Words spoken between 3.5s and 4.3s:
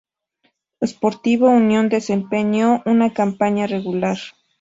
regular.